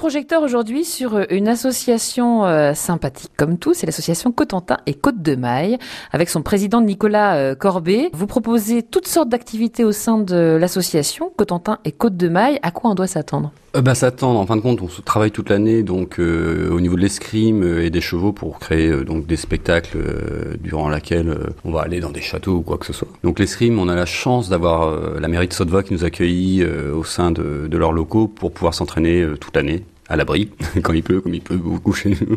[0.00, 5.20] projecteur aujourd'hui sur euh, une association euh, sympathique comme tout, c'est l'association Cotentin et Côte
[5.20, 5.76] de Maille,
[6.10, 8.08] avec son président Nicolas euh, Corbet.
[8.14, 12.58] Vous proposez toutes sortes d'activités au sein de l'association Cotentin et Côte de Maille.
[12.62, 13.52] À quoi on doit s'attendre?
[13.76, 16.96] Euh, bah, s'attendre, en fin de compte, on travaille toute l'année donc euh, au niveau
[16.96, 19.98] de l'escrime euh, et des chevaux pour créer euh, donc des spectacles
[20.60, 23.08] durant laquelle on va aller dans des châteaux ou quoi que ce soit.
[23.22, 27.04] Donc l'escrime, on a la chance d'avoir la mairie de Sotteva qui nous accueille au
[27.04, 30.50] sein de leurs locaux pour pouvoir s'entraîner toute l'année à l'abri
[30.82, 32.36] quand il pleut, comme il pleut beaucoup chez nous.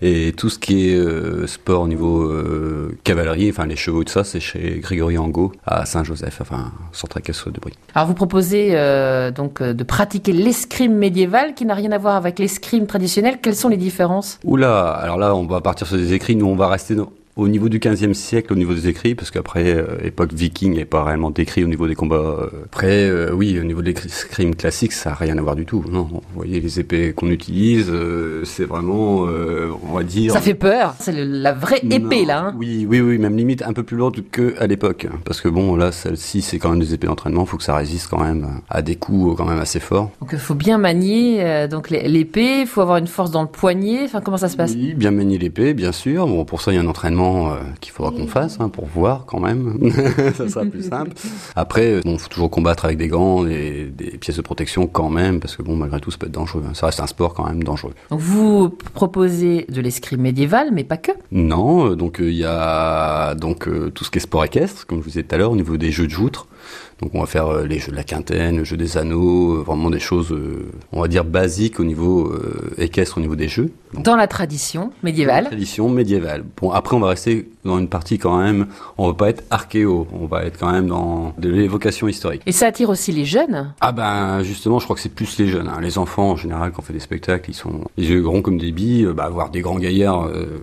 [0.00, 4.04] Et tout ce qui est euh, sport au niveau euh, cavalerie, enfin les chevaux et
[4.04, 7.74] tout ça, c'est chez Grégory Angot à Saint-Joseph, enfin centre équestre de Brie.
[7.94, 12.38] Alors vous proposez euh, donc de pratiquer l'escrime médiéval qui n'a rien à voir avec
[12.40, 13.38] l'escrime traditionnel.
[13.40, 14.40] Quelles sont les différences?
[14.44, 17.48] Oula, alors là on va partir sur des écrits, nous on va rester dans- au
[17.48, 20.84] niveau du 15e siècle, au niveau des écrits, parce qu'après, euh, époque viking, il n'est
[20.84, 22.16] pas réellement décrit au niveau des combats.
[22.16, 22.48] euh.
[22.66, 25.82] Après, euh, oui, au niveau de l'escrime classique, ça n'a rien à voir du tout.
[25.90, 30.32] Non, vous voyez les épées qu'on utilise, euh, c'est vraiment, euh, on va dire...
[30.32, 30.94] Ça fait peur.
[30.98, 32.40] C'est la vraie épée Non, là.
[32.48, 32.54] hein.
[32.58, 35.74] Oui, oui, oui, même limite un peu plus lourde que à l'époque, parce que bon,
[35.76, 38.82] là, celle-ci, c'est quand même des épées d'entraînement, faut que ça résiste quand même à
[38.82, 40.10] des coups quand même assez forts.
[40.20, 42.60] Donc il faut bien manier euh, donc l'épée.
[42.60, 44.00] Il faut avoir une force dans le poignet.
[44.04, 44.72] Enfin comment ça se passe?
[44.74, 46.26] Oui, bien manier l'épée, bien sûr.
[46.26, 48.86] Bon, pour ça, il y a un entraînement euh, qu'il faudra qu'on fasse hein, pour
[48.86, 49.78] voir quand même.
[50.36, 51.12] ça sera plus simple.
[51.56, 55.10] Après, euh, bon, faut toujours combattre avec des gants et des pièces de protection quand
[55.10, 56.62] même, parce que bon, malgré tout, ça peut être dangereux.
[56.66, 56.72] hein.
[56.74, 57.92] Ça reste un sport quand même dangereux.
[58.10, 61.12] Donc vous proposez de l'escrime médiéval, mais pas que.
[61.30, 64.86] Non, euh, donc euh, il y a donc euh, tout ce qui est sport équestre,
[64.86, 66.46] comme je vous disais tout à l'heure, au niveau des jeux de joutre.
[67.00, 69.98] Donc on va faire les jeux de la quintaine, le jeu des anneaux, vraiment des
[69.98, 70.32] choses,
[70.92, 72.32] on va dire basiques au niveau
[72.78, 73.72] équestre, au niveau des jeux.
[73.92, 75.46] Donc, Dans la tradition médiévale.
[75.46, 76.44] Tradition médiévale.
[76.60, 78.66] Bon, après, on va rester dans une partie quand même.
[78.98, 80.06] On va pas être archéo.
[80.12, 82.42] On va être quand même dans de l'évocation historique.
[82.46, 83.72] Et ça attire aussi les jeunes?
[83.80, 85.68] Ah ben, justement, je crois que c'est plus les jeunes.
[85.68, 85.80] hein.
[85.80, 88.58] Les enfants, en général, quand on fait des spectacles, ils sont les yeux grands comme
[88.58, 89.04] des billes.
[89.06, 90.58] euh, Bah, voir des grands gaillards euh,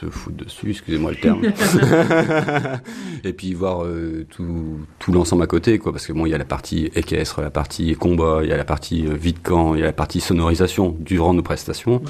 [0.00, 1.42] se foutre dessus, excusez-moi le terme.
[3.24, 5.92] Et puis voir euh, tout, tout l'ensemble à côté, quoi.
[5.92, 8.56] Parce que bon, il y a la partie équestre, la partie combat, il y a
[8.56, 12.00] la partie euh, vide camp, il y a la partie sonorisation durant nos prestations.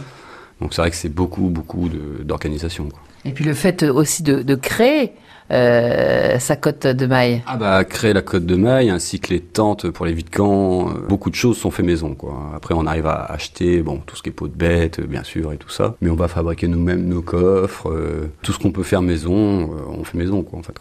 [0.60, 2.88] Donc c'est vrai que c'est beaucoup, beaucoup d'organisation.
[3.24, 5.12] Et puis le fait aussi de, créer
[5.50, 7.42] euh, sa cote de maille.
[7.46, 11.06] Ah bah créer la cote de maille ainsi que les tentes pour les vides euh,
[11.08, 12.52] beaucoup de choses sont faites maison quoi.
[12.54, 15.24] Après on arrive à acheter bon tout ce qui est peau de bête euh, bien
[15.24, 18.72] sûr et tout ça, mais on va fabriquer nous-mêmes nos coffres, euh, tout ce qu'on
[18.72, 20.78] peut faire maison, euh, on fait maison quoi en fait.